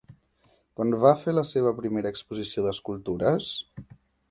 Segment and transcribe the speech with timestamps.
[0.79, 3.55] Quan va fer la seva primera exposició d'escultures?